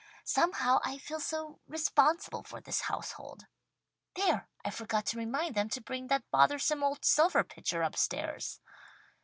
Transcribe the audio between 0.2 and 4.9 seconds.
Somehow I feel so responsible for this household. There! I